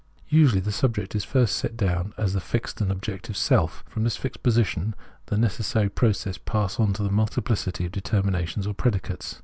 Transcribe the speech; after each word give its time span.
Usually 0.29 0.61
the 0.61 0.71
subject 0.71 1.13
is 1.13 1.23
first 1.23 1.55
set 1.55 1.77
down 1.77 2.15
as 2.17 2.33
the 2.33 2.39
fixed 2.39 2.81
and 2.81 2.91
objective 2.91 3.37
self; 3.37 3.83
from 3.87 4.03
this 4.03 4.17
fixed 4.17 4.41
position 4.41 4.95
the 5.27 5.35
neces 5.35 5.65
sary 5.65 5.89
process 5.89 6.39
passes 6.39 6.79
on 6.79 6.93
to 6.93 7.03
the 7.03 7.09
multiphcity 7.11 7.85
of 7.85 7.91
deter 7.91 8.23
minations 8.23 8.65
or 8.65 8.73
predicates. 8.73 9.39